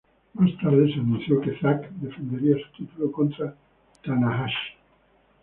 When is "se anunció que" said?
0.91-1.59